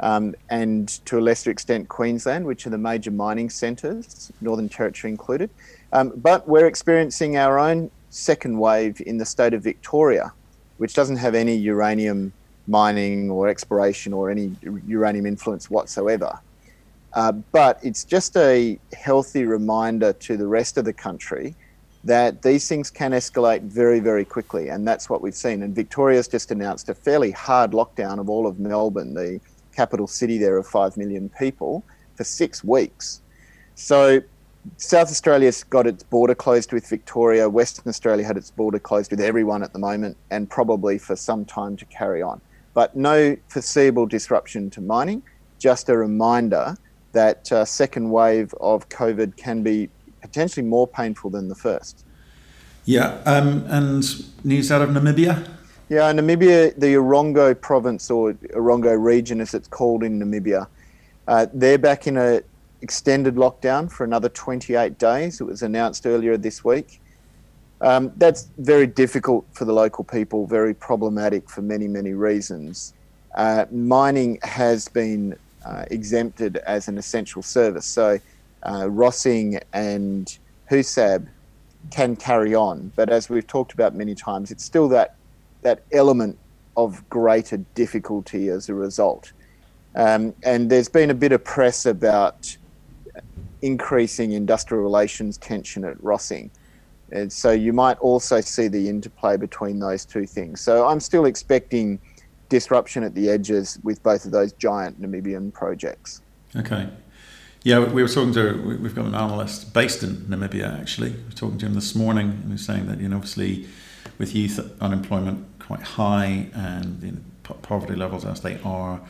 um, 0.00 0.34
and 0.50 0.88
to 1.06 1.18
a 1.18 1.20
lesser 1.20 1.50
extent 1.50 1.88
Queensland, 1.88 2.44
which 2.44 2.66
are 2.66 2.70
the 2.70 2.78
major 2.78 3.10
mining 3.10 3.48
centres, 3.48 4.30
Northern 4.40 4.68
Territory 4.68 5.10
included. 5.10 5.50
Um, 5.92 6.12
but 6.16 6.46
we're 6.48 6.66
experiencing 6.66 7.36
our 7.36 7.58
own 7.58 7.90
second 8.10 8.58
wave 8.58 9.00
in 9.06 9.18
the 9.18 9.24
state 9.24 9.54
of 9.54 9.62
Victoria, 9.62 10.32
which 10.78 10.94
doesn't 10.94 11.16
have 11.16 11.34
any 11.34 11.54
uranium 11.56 12.32
mining 12.66 13.30
or 13.30 13.48
exploration 13.48 14.12
or 14.12 14.30
any 14.30 14.54
uranium 14.86 15.26
influence 15.26 15.70
whatsoever. 15.70 16.38
Uh, 17.12 17.32
but 17.32 17.78
it's 17.82 18.04
just 18.04 18.36
a 18.36 18.78
healthy 18.96 19.44
reminder 19.44 20.12
to 20.12 20.36
the 20.36 20.46
rest 20.46 20.76
of 20.76 20.84
the 20.84 20.92
country 20.92 21.54
that 22.02 22.42
these 22.42 22.68
things 22.68 22.90
can 22.90 23.12
escalate 23.12 23.62
very, 23.62 24.00
very 24.00 24.24
quickly. 24.24 24.68
And 24.68 24.86
that's 24.86 25.08
what 25.08 25.22
we've 25.22 25.34
seen. 25.34 25.62
And 25.62 25.74
Victoria's 25.74 26.28
just 26.28 26.50
announced 26.50 26.88
a 26.88 26.94
fairly 26.94 27.30
hard 27.30 27.70
lockdown 27.70 28.18
of 28.18 28.28
all 28.28 28.46
of 28.46 28.58
Melbourne, 28.58 29.14
the 29.14 29.40
capital 29.74 30.06
city 30.06 30.36
there 30.36 30.58
of 30.58 30.66
5 30.66 30.96
million 30.96 31.30
people, 31.30 31.82
for 32.14 32.24
six 32.24 32.62
weeks. 32.62 33.22
So 33.74 34.20
South 34.76 35.08
Australia's 35.08 35.64
got 35.64 35.86
its 35.86 36.02
border 36.02 36.34
closed 36.34 36.72
with 36.72 36.88
Victoria. 36.88 37.48
Western 37.48 37.88
Australia 37.88 38.24
had 38.24 38.36
its 38.36 38.50
border 38.50 38.78
closed 38.78 39.10
with 39.10 39.20
everyone 39.20 39.62
at 39.62 39.72
the 39.72 39.78
moment 39.78 40.16
and 40.30 40.48
probably 40.48 40.98
for 40.98 41.16
some 41.16 41.44
time 41.44 41.76
to 41.76 41.84
carry 41.86 42.22
on. 42.22 42.40
But 42.74 42.94
no 42.96 43.36
foreseeable 43.48 44.06
disruption 44.06 44.68
to 44.70 44.80
mining, 44.80 45.22
just 45.58 45.88
a 45.88 45.96
reminder 45.96 46.76
that 47.12 47.50
uh, 47.52 47.64
second 47.64 48.10
wave 48.10 48.52
of 48.60 48.88
COVID 48.88 49.36
can 49.36 49.62
be 49.62 49.88
potentially 50.20 50.66
more 50.66 50.86
painful 50.86 51.30
than 51.30 51.48
the 51.48 51.54
first. 51.54 52.04
Yeah, 52.84 53.20
um, 53.24 53.64
and 53.68 54.04
news 54.44 54.70
out 54.70 54.82
of 54.82 54.90
Namibia? 54.90 55.48
Yeah, 55.88 56.12
Namibia, 56.12 56.78
the 56.78 56.94
Erongo 56.94 57.58
province 57.58 58.10
or 58.10 58.32
Erongo 58.32 59.02
region, 59.02 59.40
as 59.40 59.54
it's 59.54 59.68
called 59.68 60.02
in 60.02 60.18
Namibia, 60.18 60.66
uh, 61.28 61.46
they're 61.54 61.78
back 61.78 62.06
in 62.06 62.16
a 62.16 62.42
extended 62.82 63.36
lockdown 63.36 63.90
for 63.90 64.04
another 64.04 64.28
28 64.28 64.98
days. 64.98 65.40
It 65.40 65.44
was 65.44 65.62
announced 65.62 66.06
earlier 66.06 66.36
this 66.36 66.62
week. 66.62 67.00
Um, 67.84 68.12
that's 68.16 68.48
very 68.56 68.86
difficult 68.86 69.44
for 69.52 69.66
the 69.66 69.72
local 69.74 70.04
people, 70.04 70.46
very 70.46 70.72
problematic 70.72 71.50
for 71.50 71.60
many, 71.60 71.86
many 71.86 72.14
reasons. 72.14 72.94
Uh, 73.34 73.66
mining 73.70 74.38
has 74.42 74.88
been 74.88 75.36
uh, 75.66 75.84
exempted 75.90 76.56
as 76.56 76.88
an 76.88 76.96
essential 76.96 77.42
service. 77.42 77.84
So 77.84 78.18
uh, 78.62 78.84
Rossing 78.84 79.62
and 79.74 80.38
Husab 80.70 81.28
can 81.90 82.16
carry 82.16 82.54
on, 82.54 82.90
but 82.96 83.10
as 83.10 83.28
we've 83.28 83.46
talked 83.46 83.74
about 83.74 83.94
many 83.94 84.14
times, 84.14 84.50
it's 84.50 84.64
still 84.64 84.88
that 84.88 85.16
that 85.60 85.82
element 85.92 86.38
of 86.78 87.06
greater 87.10 87.58
difficulty 87.74 88.48
as 88.48 88.70
a 88.70 88.74
result. 88.74 89.32
Um, 89.94 90.32
and 90.42 90.70
there's 90.70 90.88
been 90.88 91.10
a 91.10 91.14
bit 91.14 91.32
of 91.32 91.44
press 91.44 91.84
about 91.84 92.56
increasing 93.60 94.32
industrial 94.32 94.82
relations 94.82 95.36
tension 95.36 95.84
at 95.84 95.98
Rossing. 95.98 96.48
And 97.12 97.32
so 97.32 97.50
you 97.52 97.72
might 97.72 97.98
also 97.98 98.40
see 98.40 98.68
the 98.68 98.88
interplay 98.88 99.36
between 99.36 99.78
those 99.78 100.04
two 100.04 100.26
things. 100.26 100.60
So 100.60 100.86
I'm 100.86 101.00
still 101.00 101.26
expecting 101.26 102.00
disruption 102.48 103.02
at 103.02 103.14
the 103.14 103.30
edges 103.30 103.78
with 103.82 104.02
both 104.02 104.24
of 104.24 104.32
those 104.32 104.52
giant 104.52 105.00
Namibian 105.00 105.52
projects. 105.52 106.22
Okay. 106.56 106.88
Yeah, 107.62 107.78
we 107.78 108.02
were 108.02 108.08
talking 108.08 108.34
to, 108.34 108.78
we've 108.80 108.94
got 108.94 109.06
an 109.06 109.14
analyst 109.14 109.72
based 109.72 110.02
in 110.02 110.16
Namibia 110.16 110.80
actually. 110.80 111.10
We 111.10 111.24
were 111.24 111.30
talking 111.30 111.58
to 111.58 111.66
him 111.66 111.74
this 111.74 111.94
morning 111.94 112.28
and 112.28 112.44
he 112.44 112.52
was 112.52 112.64
saying 112.64 112.86
that, 112.88 113.00
you 113.00 113.08
know, 113.08 113.16
obviously 113.16 113.66
with 114.18 114.34
youth 114.34 114.60
unemployment 114.82 115.46
quite 115.58 115.80
high 115.80 116.48
and 116.52 117.02
you 117.02 117.12
know, 117.12 117.18
poverty 117.62 117.94
levels 117.94 118.24
as 118.24 118.42
they 118.42 118.60
are, 118.62 119.00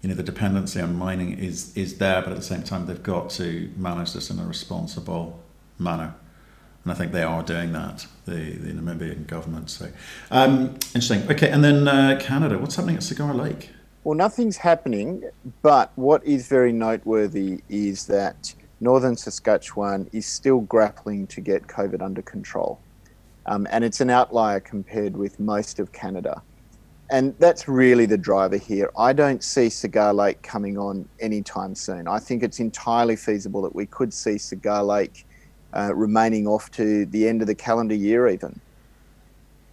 you 0.00 0.08
know, 0.08 0.14
the 0.14 0.22
dependency 0.22 0.80
on 0.80 0.94
mining 0.94 1.38
is, 1.38 1.76
is 1.76 1.98
there, 1.98 2.22
but 2.22 2.30
at 2.30 2.36
the 2.36 2.42
same 2.42 2.62
time, 2.62 2.86
they've 2.86 3.02
got 3.02 3.30
to 3.30 3.72
manage 3.76 4.12
this 4.12 4.30
in 4.30 4.38
a 4.38 4.44
responsible 4.44 5.42
manner. 5.78 6.14
And 6.84 6.92
I 6.92 6.94
think 6.94 7.12
they 7.12 7.22
are 7.22 7.42
doing 7.42 7.72
that, 7.72 8.06
the, 8.26 8.52
the 8.52 8.72
Namibian 8.72 9.26
government. 9.26 9.70
So, 9.70 9.88
um, 10.30 10.74
interesting. 10.94 11.22
Okay, 11.30 11.50
and 11.50 11.64
then 11.64 11.88
uh, 11.88 12.18
Canada. 12.20 12.58
What's 12.58 12.76
happening 12.76 12.96
at 12.96 13.02
Cigar 13.02 13.32
Lake? 13.34 13.70
Well, 14.04 14.14
nothing's 14.14 14.58
happening, 14.58 15.24
but 15.62 15.90
what 15.94 16.22
is 16.26 16.46
very 16.46 16.72
noteworthy 16.72 17.62
is 17.70 18.06
that 18.06 18.54
northern 18.80 19.16
Saskatchewan 19.16 20.10
is 20.12 20.26
still 20.26 20.60
grappling 20.60 21.26
to 21.28 21.40
get 21.40 21.66
COVID 21.66 22.02
under 22.02 22.20
control. 22.20 22.78
Um, 23.46 23.66
and 23.70 23.82
it's 23.82 24.02
an 24.02 24.10
outlier 24.10 24.60
compared 24.60 25.16
with 25.16 25.40
most 25.40 25.78
of 25.78 25.90
Canada. 25.92 26.42
And 27.10 27.34
that's 27.38 27.66
really 27.68 28.06
the 28.06 28.18
driver 28.18 28.56
here. 28.56 28.90
I 28.98 29.14
don't 29.14 29.42
see 29.42 29.70
Cigar 29.70 30.12
Lake 30.12 30.42
coming 30.42 30.76
on 30.76 31.08
anytime 31.20 31.74
soon. 31.74 32.06
I 32.06 32.18
think 32.18 32.42
it's 32.42 32.60
entirely 32.60 33.16
feasible 33.16 33.62
that 33.62 33.74
we 33.74 33.86
could 33.86 34.12
see 34.12 34.36
Cigar 34.36 34.82
Lake 34.82 35.26
uh, 35.74 35.94
remaining 35.94 36.46
off 36.46 36.70
to 36.72 37.04
the 37.06 37.26
end 37.26 37.40
of 37.40 37.46
the 37.46 37.54
calendar 37.54 37.94
year, 37.94 38.28
even. 38.28 38.60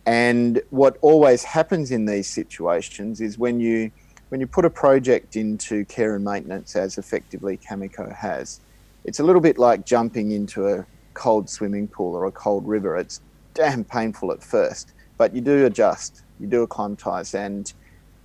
And 0.06 0.62
what 0.72 0.98
always 1.02 1.44
happens 1.44 1.92
in 1.92 2.06
these 2.06 2.28
situations 2.28 3.22
is 3.22 3.38
when 3.38 3.60
you 3.60 3.92
when 4.30 4.40
you 4.40 4.48
put 4.48 4.64
a 4.64 4.70
project 4.70 5.36
into 5.36 5.84
care 5.86 6.16
and 6.16 6.24
maintenance, 6.24 6.78
as 6.78 6.98
effectively 6.98 7.58
Cameco 7.58 8.16
has, 8.16 8.62
it's 9.04 9.20
a 9.20 9.24
little 9.24 9.42
bit 9.42 9.58
like 9.58 9.86
jumping 9.86 10.32
into 10.32 10.70
a 10.70 10.86
cold 11.14 11.50
swimming 11.50 11.86
pool 11.86 12.16
or 12.16 12.26
a 12.26 12.32
cold 12.32 12.66
river. 12.66 12.96
It's 12.96 13.20
damn 13.54 13.84
painful 13.84 14.32
at 14.32 14.42
first, 14.42 14.94
but 15.18 15.36
you 15.36 15.42
do 15.42 15.66
adjust, 15.66 16.24
you 16.40 16.48
do 16.48 16.64
acclimatise, 16.64 17.36
and 17.36 17.74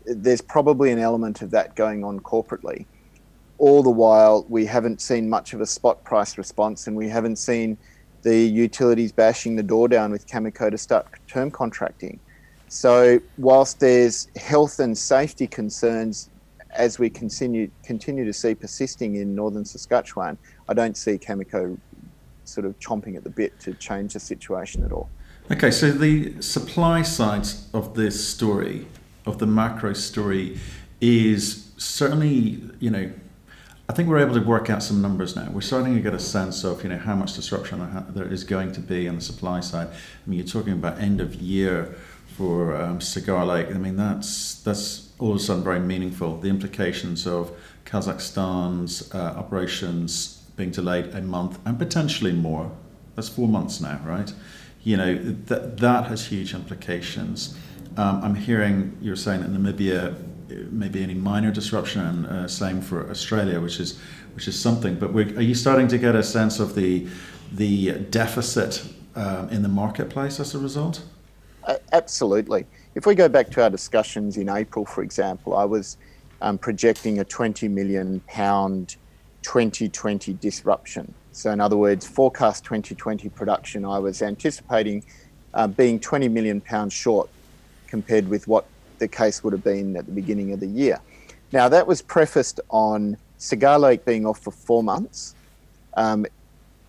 there's 0.05 0.41
probably 0.41 0.93
an 0.93 1.01
element 1.01 1.43
of 1.43 1.51
that 1.51 1.75
going 1.75 2.05
on 2.05 2.21
corporately. 2.21 2.87
All 3.59 3.83
the 3.83 3.91
while, 3.91 4.45
we 4.49 4.67
haven't 4.67 5.01
seen 5.01 5.29
much 5.29 5.55
of 5.55 5.61
a 5.61 5.67
spot 5.67 6.05
price 6.05 6.37
response, 6.37 6.87
and 6.87 6.97
we 6.97 7.09
haven't 7.09 7.37
seen 7.37 7.79
the 8.23 8.37
utilities 8.37 9.13
bashing 9.13 9.57
the 9.57 9.63
door 9.63 9.89
down 9.89 10.11
with 10.11 10.27
Cameco 10.27 10.71
to 10.71 10.79
start 10.79 11.07
term 11.27 11.51
contracting. 11.51 12.19
So, 12.69 13.21
whilst 13.39 13.81
there's 13.81 14.29
health 14.37 14.81
and 14.81 14.97
safety 14.97 15.47
concerns 15.47 16.29
as 16.73 16.99
we 16.99 17.09
continue 17.09 17.71
continue 17.83 18.25
to 18.25 18.33
see 18.33 18.55
persisting 18.55 19.17
in 19.17 19.35
northern 19.35 19.65
Saskatchewan, 19.65 20.37
I 20.69 20.75
don't 20.75 20.97
see 20.97 21.19
Cameco 21.19 21.79
sort 22.45 22.67
of 22.67 22.79
chomping 22.79 23.17
at 23.17 23.25
the 23.25 23.31
bit 23.31 23.59
to 23.61 23.75
change 23.75 24.13
the 24.13 24.21
situation 24.21 24.85
at 24.85 24.93
all. 24.93 25.09
Okay, 25.51 25.71
so 25.71 25.91
the 25.91 26.41
supply 26.43 27.03
side 27.03 27.47
of 27.73 27.95
this 27.95 28.29
story, 28.29 28.87
of 29.25 29.39
the 29.39 29.47
macro 29.47 29.93
story, 29.93 30.59
is 31.01 31.71
certainly, 31.77 32.63
you 32.81 32.91
know, 32.91 33.11
I 33.89 33.93
think 33.93 34.09
we're 34.09 34.19
able 34.19 34.35
to 34.35 34.41
work 34.41 34.69
out 34.69 34.83
some 34.83 35.01
numbers 35.01 35.37
now. 35.37 35.49
We're 35.51 35.61
starting 35.61 35.95
to 35.95 36.01
get 36.01 36.13
a 36.13 36.19
sense 36.19 36.65
of, 36.65 36.83
you 36.83 36.89
know, 36.89 36.99
how 36.99 37.15
much 37.15 37.35
disruption 37.35 38.05
there 38.11 38.27
is 38.27 38.43
going 38.43 38.73
to 38.73 38.81
be 38.81 39.09
on 39.09 39.15
the 39.15 39.21
supply 39.21 39.61
side. 39.61 39.89
I 39.89 40.29
mean, 40.29 40.39
you're 40.39 40.49
talking 40.49 40.73
about 40.73 40.99
end 40.99 41.21
of 41.21 41.37
year 41.37 41.95
for 42.37 42.77
um, 42.77 43.01
Cigar 43.01 43.47
Lake. 43.47 43.69
I 43.69 43.79
mean, 43.79 43.97
that's 43.97 44.61
that's 44.63 45.13
all 45.19 45.31
of 45.31 45.37
a 45.37 45.39
sudden 45.39 45.63
very 45.63 45.81
meaningful. 45.81 46.39
The 46.39 46.49
implications 46.49 47.27
of 47.27 47.53
Kazakhstan's 47.85 49.15
uh, 49.15 49.35
operations 49.37 50.43
being 50.57 50.71
delayed 50.71 51.15
a 51.15 51.23
month 51.23 51.59
and 51.65 51.79
potentially 51.79 52.33
more. 52.33 52.73
That's 53.15 53.29
four 53.29 53.49
months 53.49 53.81
now, 53.81 54.01
right? 54.05 54.33
you 54.87 54.97
know, 54.97 55.17
that, 55.47 55.79
that 55.79 56.07
has 56.07 56.27
huge 56.27 56.55
implications. 56.55 57.59
Um, 57.97 58.23
I'm 58.23 58.37
hearing 58.37 58.97
you're 59.01 59.17
saying 59.17 59.41
that 59.41 59.51
Namibia 59.51 60.15
maybe 60.49 61.03
any 61.03 61.15
minor 61.15 61.51
disruption, 61.51 62.01
and 62.01 62.27
uh, 62.27 62.49
same 62.49 62.81
for 62.81 63.11
Australia, 63.11 63.61
which 63.61 63.81
is 63.81 63.99
which 64.35 64.49
is 64.49 64.59
something. 64.59 64.97
But 64.97 65.15
are 65.15 65.43
you 65.43 65.55
starting 65.55 65.89
to 65.89 65.99
get 65.99 66.15
a 66.15 66.23
sense 66.23 66.61
of 66.61 66.75
the 66.75 67.07
the 67.53 67.93
deficit 68.11 68.85
um, 69.15 69.49
in 69.51 69.63
the 69.63 69.69
marketplace 69.69 70.41
as 70.41 70.55
a 70.55 70.59
result? 70.59 71.03
Uh, 71.65 71.77
absolutely. 71.93 72.67
If 72.95 73.07
we 73.07 73.15
go 73.15 73.29
back 73.29 73.51
to 73.51 73.63
our 73.63 73.71
discussions 73.71 74.37
in 74.37 74.49
April, 74.49 74.85
for 74.85 75.03
example, 75.03 75.57
I 75.57 75.65
was 75.65 75.97
um, 76.41 76.59
projecting 76.59 77.19
a 77.19 77.25
20 77.25 77.69
million 77.69 78.21
pound 78.29 78.97
2020 79.43 80.35
disruption 80.35 81.13
so, 81.37 81.51
in 81.51 81.61
other 81.61 81.77
words, 81.77 82.07
forecast 82.07 82.65
2020 82.65 83.29
production, 83.29 83.85
I 83.85 83.99
was 83.99 84.23
anticipating 84.23 85.05
uh, 85.53 85.67
being 85.67 86.01
20 86.01 86.29
million 86.29 86.63
pounds 86.63 86.95
short 86.95 87.29
compared 87.89 88.27
with 88.27 88.49
what 88.49 88.65
the 88.99 89.09
case 89.09 89.43
would 89.43 89.53
have 89.53 89.65
been 89.65 89.97
at 89.97 90.07
the 90.07 90.13
beginning 90.13 90.53
of 90.53 90.61
the 90.61 90.67
year. 90.67 91.01
Now, 91.53 91.69
that 91.69 91.87
was 91.87 92.03
prefaced 92.03 92.61
on 92.71 93.17
Cigar 93.39 93.79
Lake 93.79 94.05
being 94.05 94.27
off 94.27 94.41
for 94.41 94.51
four 94.51 94.83
months, 94.83 95.35
um, 95.97 96.27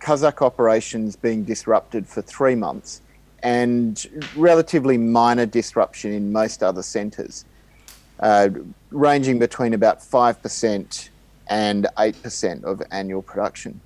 Kazakh 0.00 0.42
operations 0.42 1.16
being 1.16 1.44
disrupted 1.44 2.06
for 2.06 2.22
three 2.22 2.54
months, 2.54 3.02
and 3.42 4.06
relatively 4.36 4.98
minor 4.98 5.46
disruption 5.46 6.12
in 6.12 6.32
most 6.32 6.62
other 6.62 6.82
centres, 6.82 7.44
uh, 8.20 8.48
ranging 8.90 9.38
between 9.38 9.74
about 9.74 10.00
5% 10.00 11.08
and 11.48 11.86
8% 11.96 12.64
of 12.64 12.82
annual 12.90 13.22
production. 13.22 13.80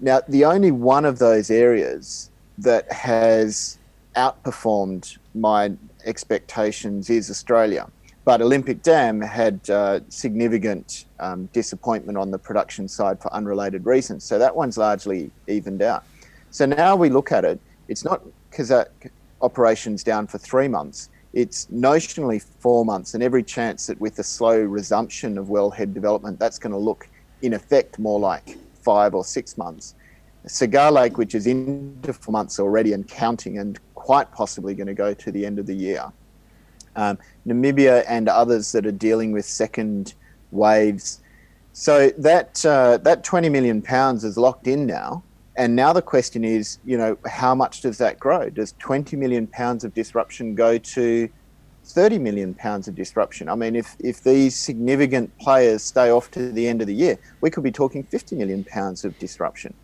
Now, 0.00 0.20
the 0.28 0.44
only 0.44 0.70
one 0.70 1.04
of 1.04 1.18
those 1.18 1.50
areas 1.50 2.30
that 2.58 2.90
has 2.92 3.78
outperformed 4.16 5.18
my 5.34 5.72
expectations 6.04 7.10
is 7.10 7.30
Australia. 7.30 7.90
But 8.24 8.40
Olympic 8.40 8.82
Dam 8.82 9.20
had 9.20 9.68
uh, 9.68 10.00
significant 10.08 11.04
um, 11.20 11.46
disappointment 11.52 12.16
on 12.16 12.30
the 12.30 12.38
production 12.38 12.88
side 12.88 13.20
for 13.20 13.32
unrelated 13.34 13.84
reasons. 13.84 14.24
So 14.24 14.38
that 14.38 14.54
one's 14.56 14.78
largely 14.78 15.30
evened 15.46 15.82
out. 15.82 16.04
So 16.50 16.64
now 16.64 16.96
we 16.96 17.10
look 17.10 17.32
at 17.32 17.44
it, 17.44 17.60
it's 17.88 18.04
not 18.04 18.22
Kazakh 18.50 19.10
operations 19.42 20.02
down 20.02 20.26
for 20.26 20.38
three 20.38 20.68
months, 20.68 21.10
it's 21.34 21.66
notionally 21.66 22.40
four 22.40 22.84
months, 22.84 23.14
and 23.14 23.22
every 23.22 23.42
chance 23.42 23.88
that 23.88 24.00
with 24.00 24.14
the 24.14 24.22
slow 24.22 24.60
resumption 24.60 25.36
of 25.36 25.48
wellhead 25.48 25.92
development, 25.92 26.38
that's 26.38 26.58
going 26.58 26.72
to 26.72 26.78
look 26.78 27.08
in 27.42 27.54
effect 27.54 27.98
more 27.98 28.20
like 28.20 28.56
five 28.74 29.14
or 29.14 29.24
six 29.24 29.58
months. 29.58 29.96
Cigar 30.46 30.92
Lake, 30.92 31.18
which 31.18 31.34
is 31.34 31.46
into 31.46 32.12
four 32.12 32.32
months 32.32 32.60
already 32.60 32.92
and 32.92 33.08
counting, 33.08 33.58
and 33.58 33.80
quite 34.04 34.30
possibly 34.32 34.74
going 34.74 34.86
to 34.86 34.94
go 35.06 35.14
to 35.14 35.32
the 35.32 35.46
end 35.46 35.58
of 35.58 35.64
the 35.64 35.74
year. 35.74 36.12
Um, 36.94 37.16
Namibia 37.46 38.04
and 38.06 38.28
others 38.28 38.70
that 38.72 38.84
are 38.84 38.98
dealing 39.08 39.32
with 39.32 39.46
second 39.46 40.12
waves. 40.50 41.20
So 41.72 42.10
that 42.18 42.64
uh, 42.66 42.98
that 42.98 43.24
20 43.24 43.48
million 43.48 43.80
pounds 43.80 44.22
is 44.22 44.36
locked 44.36 44.66
in 44.66 44.84
now, 44.84 45.22
and 45.56 45.74
now 45.74 45.94
the 45.94 46.02
question 46.02 46.44
is, 46.44 46.78
you 46.84 46.98
know, 46.98 47.16
how 47.26 47.54
much 47.54 47.80
does 47.80 47.96
that 47.96 48.20
grow? 48.20 48.50
Does 48.50 48.74
20 48.78 49.16
million 49.16 49.46
pounds 49.46 49.84
of 49.84 49.94
disruption 49.94 50.54
go 50.54 50.76
to 50.76 51.30
30 51.84 52.18
million 52.18 52.54
pounds 52.54 52.88
of 52.88 52.94
disruption. 52.94 53.48
I 53.48 53.54
mean, 53.54 53.76
if, 53.76 53.96
if 53.98 54.22
these 54.22 54.56
significant 54.56 55.36
players 55.38 55.82
stay 55.82 56.10
off 56.10 56.30
to 56.32 56.50
the 56.50 56.66
end 56.66 56.80
of 56.80 56.86
the 56.86 56.94
year, 56.94 57.18
we 57.42 57.50
could 57.50 57.62
be 57.62 57.72
talking 57.72 58.02
50 58.04 58.36
million 58.36 58.64
pounds 58.64 59.04
of 59.04 59.18
disruption. 59.18 59.74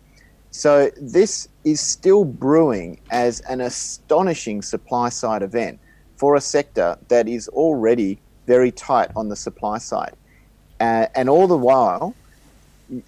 So 0.51 0.91
this 0.99 1.47
is 1.63 1.79
still 1.79 2.25
brewing 2.25 2.99
as 3.09 3.39
an 3.41 3.61
astonishing 3.61 4.61
supply 4.61 5.09
side 5.09 5.41
event 5.41 5.79
for 6.17 6.35
a 6.35 6.41
sector 6.41 6.97
that 7.07 7.27
is 7.27 7.47
already 7.49 8.19
very 8.47 8.71
tight 8.71 9.09
on 9.15 9.29
the 9.29 9.35
supply 9.35 9.77
side. 9.77 10.13
Uh, 10.79 11.07
and 11.15 11.29
all 11.29 11.47
the 11.47 11.57
while, 11.57 12.15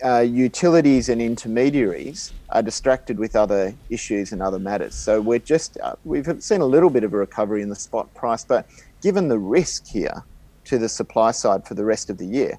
uh, 0.03 0.19
utilities 0.19 1.09
and 1.09 1.21
intermediaries 1.21 2.31
are 2.49 2.61
distracted 2.61 3.19
with 3.19 3.35
other 3.35 3.73
issues 3.89 4.31
and 4.31 4.41
other 4.41 4.59
matters. 4.59 4.95
So 4.95 5.19
we're 5.19 5.39
just 5.39 5.77
uh, 5.83 5.95
we've 6.05 6.41
seen 6.41 6.61
a 6.61 6.65
little 6.65 6.89
bit 6.89 7.03
of 7.03 7.13
a 7.13 7.17
recovery 7.17 7.61
in 7.61 7.69
the 7.69 7.75
spot 7.75 8.13
price, 8.13 8.45
but 8.45 8.65
given 9.01 9.27
the 9.27 9.39
risk 9.39 9.85
here 9.85 10.23
to 10.65 10.77
the 10.77 10.87
supply 10.87 11.31
side 11.31 11.67
for 11.67 11.73
the 11.73 11.83
rest 11.83 12.09
of 12.09 12.17
the 12.17 12.25
year, 12.25 12.57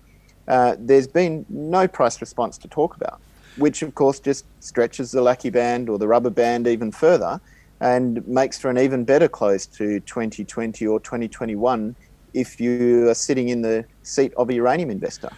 uh, 0.49 0.77
there's 0.79 1.07
been 1.07 1.47
no 1.49 1.89
price 1.89 2.21
response 2.21 2.59
to 2.59 2.69
talk 2.69 2.97
about, 2.97 3.21
which 3.57 3.83
of 3.83 3.95
course 3.95 4.21
just 4.21 4.45
stretches 4.61 5.11
the 5.11 5.21
Lacquey 5.21 5.53
band 5.53 5.89
or 5.89 5.99
the 5.99 6.09
rubber 6.09 6.31
band 6.31 6.67
even 6.67 6.91
further 6.91 7.41
and 7.81 8.27
makes 8.27 8.59
for 8.59 8.71
an 8.71 8.79
even 8.79 9.05
better 9.05 9.29
close 9.29 9.67
to 9.67 10.01
2020 10.01 10.87
or 10.87 11.01
2021 11.01 11.95
if 12.33 12.61
you 12.61 13.09
are 13.09 13.15
sitting 13.15 13.49
in 13.49 13.63
the 13.63 13.85
seat 14.03 14.33
of 14.37 14.51
a 14.51 14.55
uranium 14.55 14.91
investor. 14.91 15.31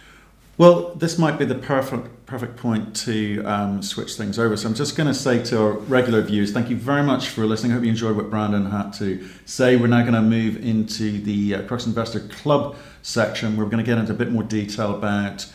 Well, 0.57 0.95
this 0.95 1.19
might 1.19 1.37
be 1.37 1.45
the 1.45 1.55
perfect 1.55 2.25
perfect 2.25 2.57
point 2.57 2.95
to 2.95 3.43
um, 3.45 3.81
switch 3.81 4.15
things 4.15 4.39
over. 4.39 4.57
So 4.57 4.67
I'm 4.67 4.73
just 4.73 4.97
going 4.97 5.07
to 5.07 5.13
say 5.13 5.41
to 5.45 5.61
our 5.61 5.71
regular 5.73 6.21
viewers, 6.21 6.51
thank 6.51 6.69
you 6.69 6.75
very 6.75 7.03
much 7.03 7.29
for 7.29 7.45
listening. 7.45 7.71
I 7.71 7.75
hope 7.75 7.83
you 7.83 7.91
enjoyed 7.91 8.17
what 8.17 8.29
Brandon 8.29 8.69
had 8.69 8.91
to 8.93 9.25
say. 9.45 9.77
We're 9.77 9.87
now 9.87 10.01
going 10.01 10.13
to 10.13 10.21
move 10.21 10.57
into 10.57 11.21
the 11.21 11.55
uh, 11.55 11.61
Crux 11.67 11.85
Investor 11.85 12.21
Club 12.21 12.75
section. 13.01 13.55
We're 13.55 13.65
going 13.65 13.77
to 13.77 13.83
get 13.83 13.97
into 13.97 14.11
a 14.11 14.15
bit 14.15 14.31
more 14.31 14.43
detail 14.43 14.95
about 14.95 15.45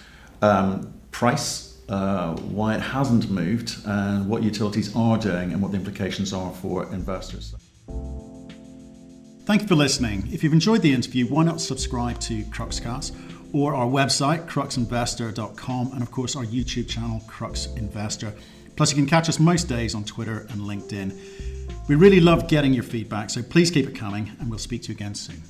um, 0.41 0.95
price, 1.11 1.72
uh, 1.93 2.35
why 2.37 2.75
it 2.75 2.81
hasn't 2.81 3.31
moved, 3.31 3.77
and 3.87 4.29
what 4.29 4.43
utilities 4.43 4.95
are 4.97 5.19
doing, 5.19 5.53
and 5.53 5.61
what 5.61 5.73
the 5.73 5.79
implications 5.79 6.33
are 6.33 6.53
for 6.53 6.93
investors. 6.93 7.55
Thank 9.45 9.63
you 9.63 9.69
for 9.69 9.75
listening. 9.75 10.29
If 10.33 10.43
you've 10.43 10.53
enjoyed 10.53 10.83
the 10.83 10.93
interview, 10.93 11.27
why 11.27 11.45
not 11.45 11.61
subscribe 11.61 12.19
to 12.21 12.43
Cruxcast? 12.45 13.15
or 13.53 13.75
our 13.75 13.87
website, 13.87 14.47
cruxinvestor.com, 14.49 15.93
and 15.93 16.03
of 16.03 16.11
course 16.11 16.37
our 16.37 16.45
YouTube 16.45 16.89
channel, 16.89 17.21
Crux 17.27 17.67
Investor. 17.77 18.33
Plus, 18.77 18.91
you 18.91 18.97
can 18.97 19.07
catch 19.07 19.29
us 19.29 19.39
most 19.39 19.69
days 19.69 19.95
on 19.95 20.05
Twitter 20.05 20.47
and 20.51 20.63
LinkedIn. 20.63 21.89
We 21.89 21.95
really 21.95 22.21
love 22.21 22.49
getting 22.49 22.73
your 22.73 22.85
feedback, 22.85 23.29
so 23.31 23.43
please 23.43 23.71
keep 23.71 23.87
it 23.87 23.95
coming, 23.95 24.33
and 24.41 24.49
we'll 24.49 24.59
speak 24.59 24.83
to 24.83 24.89
you 24.89 24.95
again 24.95 25.15
soon. 25.15 25.43